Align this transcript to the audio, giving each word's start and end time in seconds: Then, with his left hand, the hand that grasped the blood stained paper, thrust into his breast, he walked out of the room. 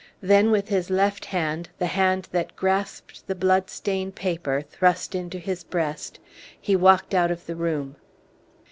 Then, 0.23 0.49
with 0.49 0.69
his 0.69 0.89
left 0.89 1.25
hand, 1.25 1.69
the 1.77 1.85
hand 1.85 2.27
that 2.31 2.55
grasped 2.55 3.27
the 3.27 3.35
blood 3.35 3.69
stained 3.69 4.15
paper, 4.15 4.63
thrust 4.63 5.13
into 5.13 5.37
his 5.37 5.63
breast, 5.63 6.17
he 6.59 6.75
walked 6.75 7.13
out 7.13 7.29
of 7.29 7.45
the 7.45 7.55
room. 7.55 7.97